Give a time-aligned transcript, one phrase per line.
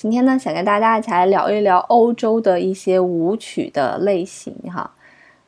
[0.00, 4.90] 今天呢，想跟大家一起来聊一聊欧洲的一些舞曲的类型哈。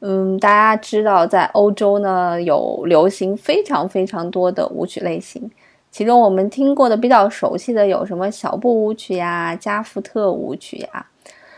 [0.01, 5.51] 嗯，大家知道，在欧洲呢有流行非常非常多的舞曲类型，
[5.91, 11.07] 其中我们听过的比较熟悉的有什么小步舞曲呀、加福特舞曲呀。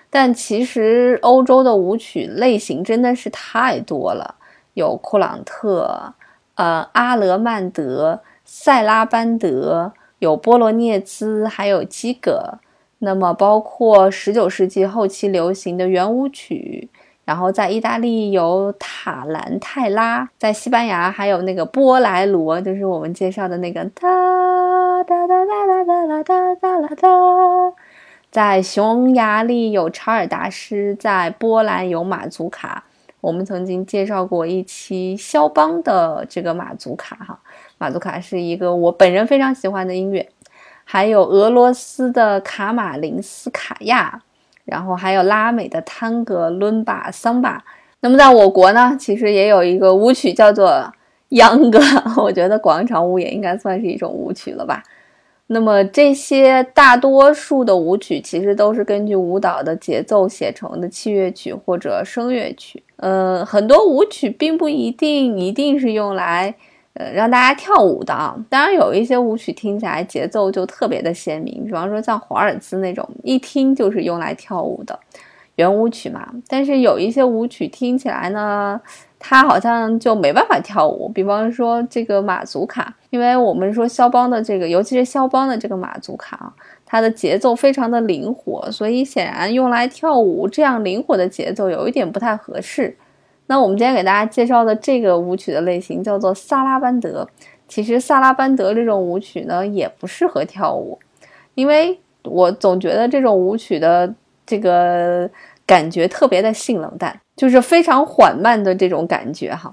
[0.08, 4.36] 但其实欧洲的舞曲类型真的是太多了，
[4.74, 6.14] 有库朗特、
[6.54, 12.60] 呃阿勒曼德、塞拉班德，有波罗涅兹，还有基格。
[13.04, 16.88] 那么，包括十九世纪后期流行的圆舞曲，
[17.24, 27.08] 然后在意大利有塔兰泰拉，在西班牙还有那个波莱罗，就是我们介绍的那个哒哒哒哒哒哒哒哒哒哒。
[28.30, 32.84] 在匈牙利有查尔达斯，在波兰有马祖卡。
[33.20, 37.38] 我们曾经介绍过一期肖邦的这个马祖卡，哈，
[37.78, 40.28] 马祖卡是一个我本人非常喜欢的音乐。
[40.84, 44.22] 还有俄罗斯的卡马林斯卡娅，
[44.64, 47.64] 然后还有拉美的探戈、伦巴、桑巴。
[48.00, 50.92] 那么在我国呢，其实也有一个舞曲叫做
[51.30, 51.80] 秧歌，
[52.22, 54.82] 我觉得广场舞也应该算是一种舞曲了吧。
[55.46, 62.82] 那么这些大多数的舞曲其实都是根据舞蹈的节奏写成的器乐曲或者声乐曲。
[62.96, 66.54] 呃，很多舞曲并不一定一定是用来。
[66.94, 74.96] 呃，让大家跳舞的啊，当然有一些舞曲听起来节奏就特别的鲜明，比方说像华尔兹那种，一听就是用来跳舞的
[75.56, 76.24] 圆舞曲嘛。
[76.46, 78.80] 但是有一些舞曲听起来呢，
[79.18, 86.52] 它好像就没办法跳舞，比方说这个马祖卡，因为我们说肖邦的这个，尤其是肖邦的这个马祖卡啊，
[86.86, 92.96] 它的节奏非常的灵活，所以显然用来跳舞这样灵活的节奏有一点不太合适。
[93.46, 97.28] 那我们今天给大家介绍的这个舞曲的类型叫做萨拉班德。
[97.66, 100.98] 其实萨拉班德这种舞曲呢，也不适合跳舞，
[101.54, 104.14] 因为我总觉得这种舞曲的
[104.46, 105.28] 这个
[105.66, 109.72] 感觉特别的性冷淡，就是非常缓慢的这种感觉哈。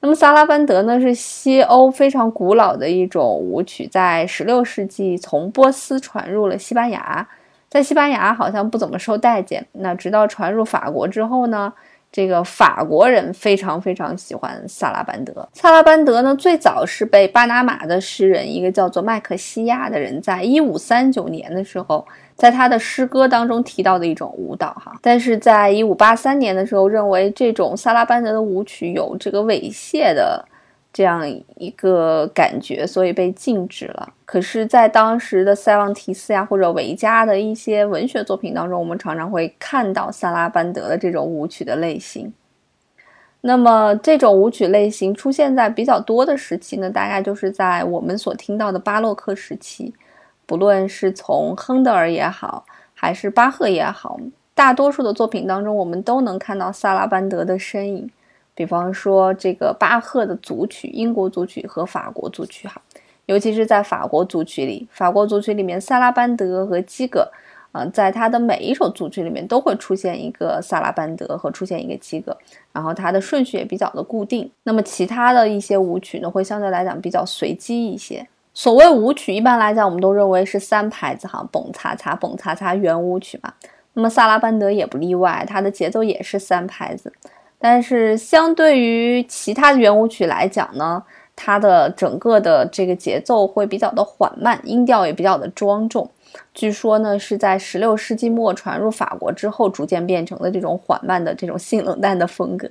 [0.00, 7.26] 那么萨拉班德呢，是西欧非常古老的一种舞曲，在16世纪从波斯传入了西班牙，
[7.68, 9.66] 在西班牙好像不怎么受待见。
[9.72, 11.72] 那直到传入法国之后呢？
[12.14, 15.48] 这个法国人非常非常喜欢萨拉班德。
[15.52, 24.92] 萨拉班德呢，最早是被巴拿马的诗人一个叫做麦克西亚的人，在一五三九年的时候，在他的诗歌当中提到的一种舞蹈哈。
[25.02, 30.44] 但是在一五八三年的时候，认为这种萨拉班德的舞曲有这个猥亵的。
[30.94, 34.14] 这样一个感觉，所以被禁止了。
[34.24, 42.32] 可是，在当时的塞旺提斯呀，或者维加的一些文学作品当中，我们常常会看到萨拉班德的这种舞曲的类型。
[43.40, 49.92] 那么，这种舞曲类型出现在比较多的时期呢，大概就是在我们所听到的巴洛克时期。
[50.46, 54.20] 不论是从亨德尔也好，还是巴赫也好，
[54.54, 58.08] 大多数的作品当中，我们都能看到萨拉班德的身影。
[58.54, 62.80] 比方说，这个巴赫的组曲、英国组曲和法国组曲，哈，
[63.26, 67.28] 尤其是在法国组曲里，法国组曲里面，萨拉班德和基格，
[67.72, 72.36] 啊，在他的每一首组曲里面都会出现一个萨拉班德和出现一个基格，
[72.72, 74.48] 然后它的顺序也比较的固定。
[74.62, 78.26] 那么其他的一些舞曲呢，会相对来讲比较随机一些。
[78.52, 83.52] 所谓舞曲，一般来讲，我们都认为是三拍子，哈，蹦擦擦，蹦擦擦，圆舞曲嘛。
[83.94, 87.12] 那么萨拉班德也不例外，它的节奏也是三拍子。
[87.66, 91.02] 但是相对于其他的圆舞曲来讲呢，
[91.34, 96.06] 它的整个的这个节奏会比较的缓慢，音调也比较的庄重。
[96.52, 102.68] 据说呢，是在十六世纪末传入法国之后，逐渐变成了这种缓慢的这种性冷淡的风格。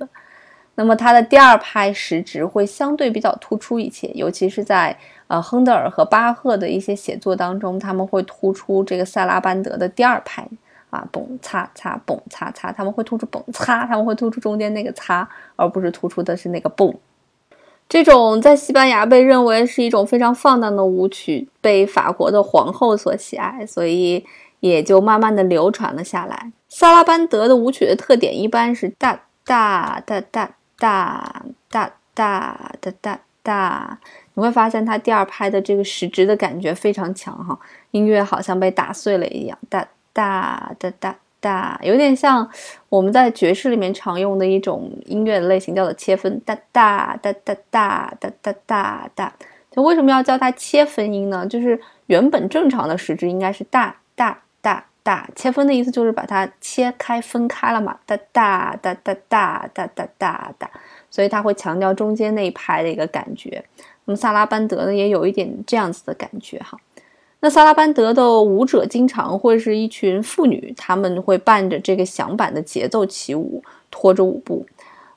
[0.76, 4.96] 那么它的第二拍时值会相对比较突出一些，尤其是在
[5.26, 10.46] 呃亨德尔和巴赫的一些写作当中，他们会突出这个塞拉班德的第二拍。
[10.94, 16.94] 啊，蹦擦擦，蹦擦擦，他们会突出蹦擦，他们会突出中间那个擦，而不是突出的是那个蹦。
[17.88, 24.24] 这种在西班牙被认为是一种非常放荡的舞曲，被法国的皇后所喜爱，所以
[24.60, 26.52] 也就慢慢的流传了下来。
[26.68, 33.98] 萨拉班德的舞曲的特点一般是哒哒哒哒哒哒哒哒哒哒，
[34.34, 37.58] 你会发现它第二拍的这个时值的感觉非常强哈，
[37.90, 39.86] 音乐好像被打碎了一样，哒。
[40.14, 42.48] 哒哒哒哒，有点像
[42.88, 49.32] 我们在爵士里面常用的一种音乐类型，叫做切分，哒哒哒哒哒哒哒哒哒。
[49.70, 51.44] 就为什么要叫它切分音呢？
[51.46, 60.70] 就是原本正常的时值应该是哒哒哒哒，切分的意思就是把它切开分开了嘛，哒哒哒哒哒哒哒哒哒，
[61.10, 63.62] 所以它会强调中间那一拍的一个感觉。
[64.06, 66.78] 那么萨拉班德呢，也有一点这样子的感觉哈。
[67.44, 74.64] 那萨拉班德的舞者经常会是一群妇女，他们会伴着这个响板的节奏起舞，拖着舞步。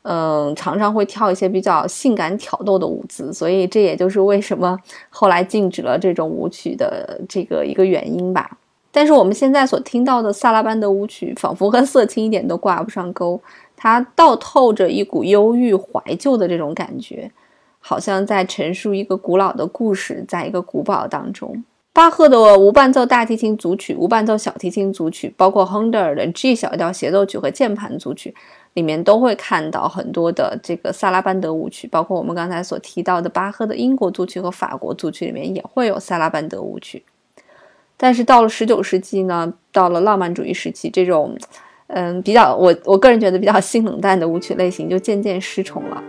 [0.02, 4.78] 嗯，常常会跳一些比较性感挑逗的舞姿，所以这也就是为什么
[5.10, 8.58] 后来禁止了这种舞曲的这个一个原因吧。
[8.92, 13.40] 但是我们现在所听到的萨拉班德舞曲，仿佛和色情一点都挂不上钩，
[13.78, 17.32] 它倒透着一股忧郁怀旧的这种感觉，
[17.80, 21.64] 好像在陈述一个古老的故事，在一个古堡当中。
[21.98, 28.36] 巴赫的无伴奏大提琴组曲、无伴奏小提琴组曲，包括亨德尔的 G 小调协奏曲和键盘组曲。
[28.76, 37.04] 里面都会看到很多的这个萨拉班德舞曲，包括我们刚才所提到的巴赫的英国组曲和法国组曲里面也会有萨拉班德舞曲。
[37.98, 41.36] 但是到了十九世纪呢，到了浪漫主义时期，这种
[41.88, 46.04] 嗯比较我我个人觉得比较性冷淡的舞曲类型就渐渐失宠了。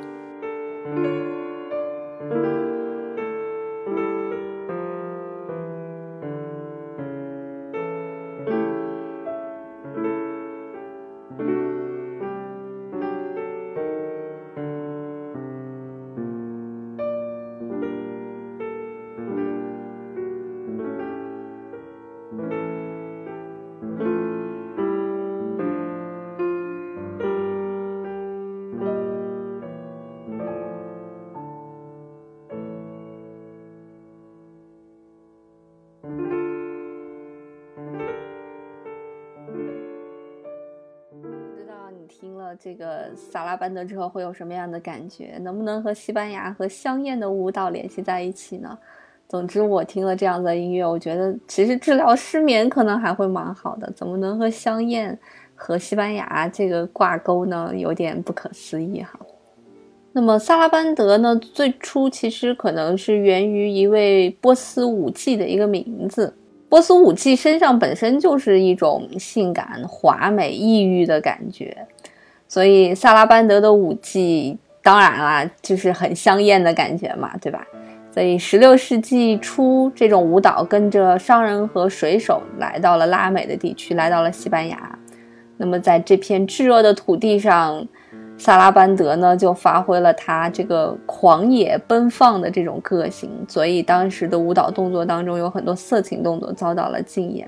[42.60, 45.38] 这个萨拉班德之后会有什么样的感觉？
[45.42, 48.76] 能不能和西班牙和香艳的舞蹈联系在一起呢？
[49.28, 53.88] 总之，我听了这样的音乐，我觉得其实治疗失眠可能还会蛮好的。
[53.94, 55.16] 怎么能和香艳
[55.54, 57.70] 和西班牙这个挂钩呢？
[57.76, 59.20] 有点不可思议哈。
[60.12, 61.36] 那么萨拉班德呢？
[61.36, 66.34] 最初其实可能是源于一位波斯舞妓的一个名字。
[66.68, 71.86] 波斯舞妓身上本身就是一种性感、华美、异域的感觉。
[72.48, 77.64] 所以萨拉班德的舞技当然啦，就是很香艳的感觉嘛，对吧？
[78.10, 84.98] 所以十六世纪初，这种舞蹈跟着商人和水手来到了拉美的地区，来到了西班牙。
[85.58, 87.86] 那么在这片炙热的土地上，
[88.38, 93.30] 萨拉班德呢就发挥了他这个狂野奔放的这种个性。
[93.46, 97.46] 所以当时的舞蹈动作当中有很多色情动作遭到了禁演。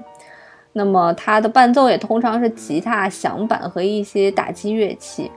[0.72, 5.30] 那么它的伴奏也通常是吉他、响板和一些打击乐器。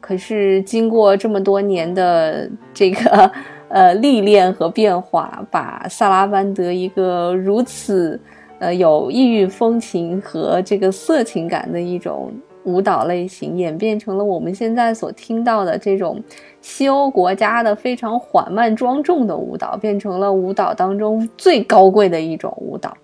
[0.00, 3.30] 可是经过这么多年的这个
[3.68, 8.18] 呃历练和变化，把萨拉班德一个如此
[8.58, 12.32] 呃有异域风情和这个色情感的一种
[12.64, 16.22] 舞蹈类型，演变成了我们现在所听到的这种
[16.60, 22.96] 西欧国家的非常缓慢庄重的舞蹈，变成了舞蹈当中最高贵的一种舞蹈。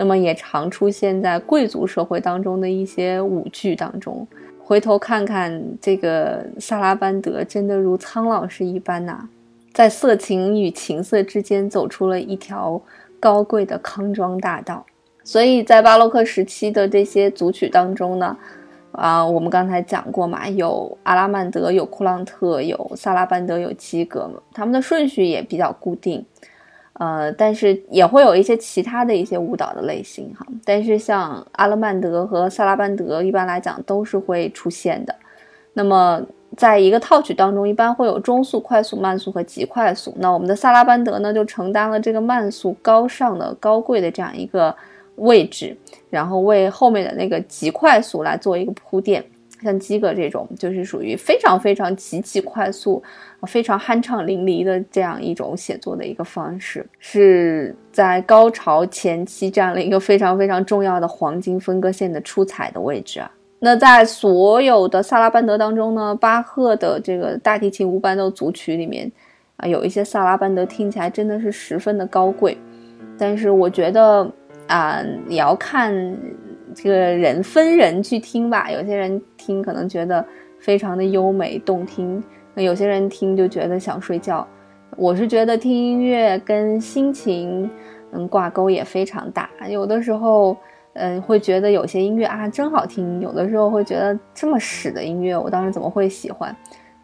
[0.00, 4.26] 那么也常出现在贵族社会当中的一些舞剧当中。
[4.58, 9.28] 回头看看这个萨拉班德，真的如苍老师一般呐，
[9.74, 12.80] 在色情与情色之间走出了一条
[13.20, 14.86] 高贵的康庄大道。
[15.22, 18.34] 所以在巴洛克时期的这些组曲当中呢，
[18.92, 26.24] 啊，我们刚才讲过嘛，有阿拉曼德，有库朗特，有萨拉班德，有基格，他们的顺序也比较固定。
[27.00, 30.46] 呃，但是也会有一些其他的一些舞蹈的类型哈。
[30.66, 35.14] 但是像阿勒曼德和萨拉班德，一般来讲都是会出现的。
[35.72, 36.20] 那么
[36.58, 40.14] 在一个套曲当中，一般会有中速、快速、慢速和极快速。
[40.18, 44.74] 那我们的萨拉班德呢，就承担了这个慢速、高尚的、高贵的这样一个
[45.16, 45.74] 位置，
[46.10, 49.24] 然后为后面的那个极快速来做一个铺垫。
[49.62, 53.02] 像基格这种，就是属于非常非常极其快速、
[53.46, 63.30] 非常酣畅淋漓的这样一种写作的一个方式，是在高潮前期占了一个非常非常重要的黄金分割线的出彩的位置啊。
[63.58, 69.12] 那在所有的萨拉班德当中呢，巴赫的这个大提琴无伴奏组曲里面
[69.56, 72.56] 啊，有一些萨拉班德听起来真的是十分的高贵，
[73.18, 74.26] 但是我觉得
[74.68, 76.16] 啊，也要看。
[76.74, 80.24] 这个人分人去听吧，有些人听可能觉得
[80.58, 82.22] 非常的优美动听，
[82.54, 84.46] 那有些人听就觉得想睡觉。
[84.96, 87.70] 我是觉得听音乐跟心情
[88.12, 90.56] 嗯挂钩也非常大，有的时候
[90.94, 96.54] 嗯，会觉得有些音乐啊真好听，有的时候会觉得这么屎的音乐，我当时怎么会喜欢？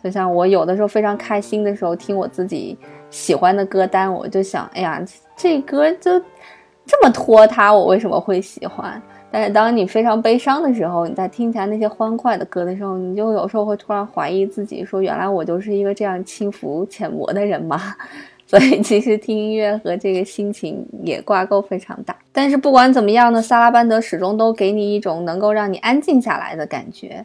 [0.03, 2.77] 就像我有的时候非常开心的时候，听我自己
[3.09, 5.03] 喜欢的歌单，我就想，哎呀，
[5.37, 6.21] 这歌就
[6.85, 9.01] 这么拖沓，我为什么会喜欢？
[9.37, 17.79] 但是当你非常悲伤的时候，你在听起来那些欢快的歌的时候，你就有时候会突然怀疑自己，说原来我就是一个这样轻浮浅薄的人吗？
[18.49, 22.17] 所以其实听音乐和这个心情也挂钩非常大。
[22.33, 27.23] 但是不管怎么样呢，萨拉班德始终都给你一种能够让你安静下来的感觉。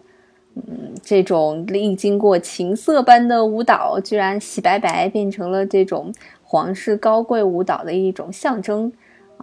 [0.55, 6.13] 嗯，这种历经过情色般的舞蹈，居然洗白白变成了这种
[6.43, 8.91] 皇室高贵舞蹈的一种象征。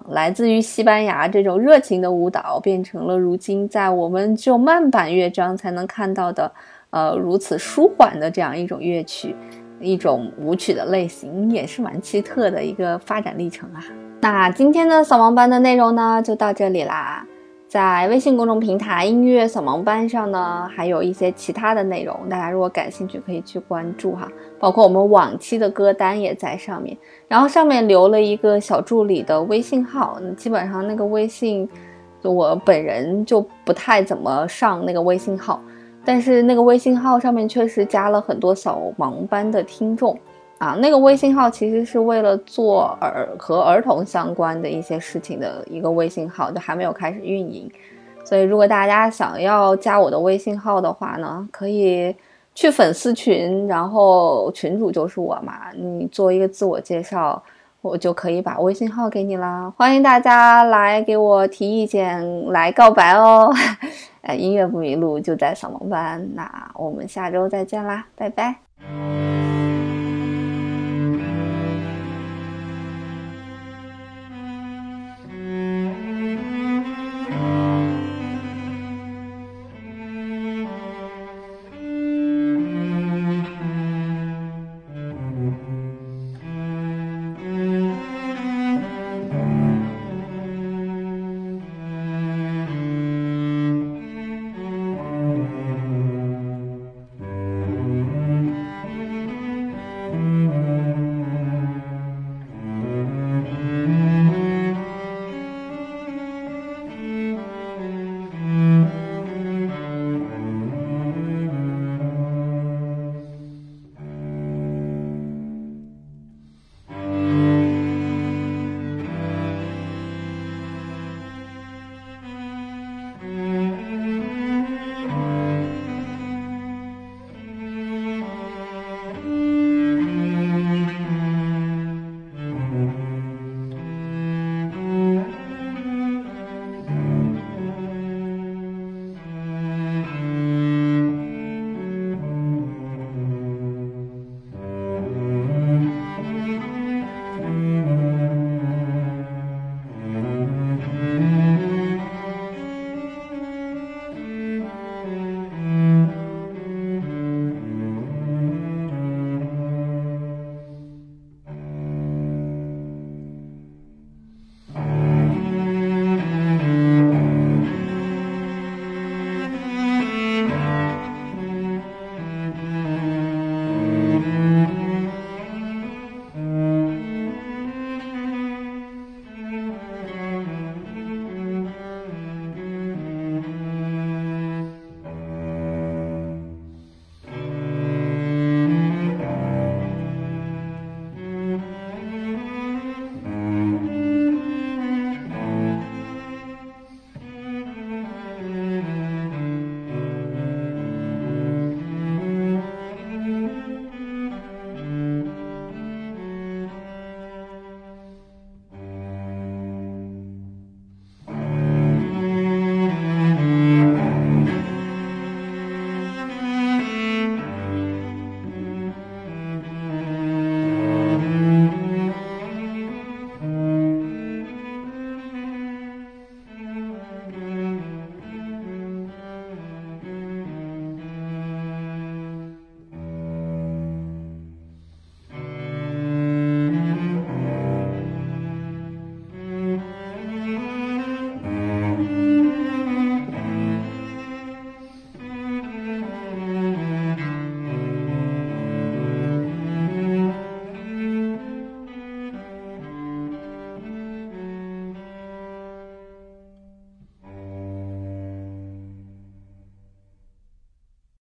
[0.09, 6.51] 来自于西班牙这种热情的舞蹈，变成了如今在我们只有慢板乐章才能看到的，
[6.91, 9.35] 呃，如此舒缓的这样一种乐曲。
[9.81, 13.79] 一种舞曲的类型也是蛮奇特的一个发展历程啊。
[14.23, 17.25] 那今天的扫盲班的内容呢，就到这里啦。
[17.69, 24.27] 在微信公众平台音乐扫盲班上呢，还有一些其他的内容，大家如果感兴趣可以去关注哈。
[24.59, 26.97] 包括我们往期的歌单也在上面，
[27.29, 31.69] 然后上面留了一个小助理的微信号，基本上那个微信，
[32.23, 35.63] 就我本人就不太怎么上那个微信号。
[36.07, 40.19] 但是那个微信号上面确实加了很多扫盲班的听众
[40.59, 47.71] 啊，那个微信号其实是为了做儿和儿童相关的一些事情的一个微信号，就还没有开始运营。
[48.25, 52.15] 所以如果大家想要加我的微信号的话呢，可以
[52.55, 57.41] 去粉丝群，然后群主就是我嘛，你做一个自我介绍，
[57.81, 59.73] 我就可以把微信号给你啦。
[59.77, 63.55] 欢迎大家来给我提意见，来告白哦。
[64.23, 69.38] 呃， 音乐不迷路就在扫盲班，那我们下周再见啦，拜拜。